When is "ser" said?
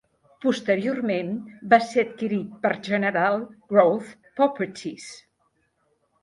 1.89-2.05